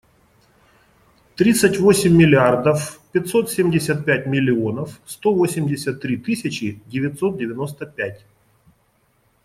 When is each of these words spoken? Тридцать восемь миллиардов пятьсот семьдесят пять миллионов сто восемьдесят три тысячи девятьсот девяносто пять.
Тридцать 1.35 1.77
восемь 1.77 2.15
миллиардов 2.15 2.99
пятьсот 3.11 3.51
семьдесят 3.51 4.03
пять 4.03 4.25
миллионов 4.25 4.99
сто 5.05 5.31
восемьдесят 5.31 6.01
три 6.01 6.17
тысячи 6.17 6.81
девятьсот 6.87 7.37
девяносто 7.37 7.85
пять. 7.85 8.25